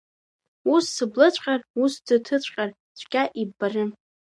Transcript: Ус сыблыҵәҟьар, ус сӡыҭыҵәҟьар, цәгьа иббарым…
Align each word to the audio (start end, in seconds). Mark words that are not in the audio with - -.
Ус 0.73 0.85
сыблыҵәҟьар, 0.95 1.61
ус 1.83 1.93
сӡыҭыҵәҟьар, 1.97 2.69
цәгьа 2.97 3.23
иббарым… 3.41 3.89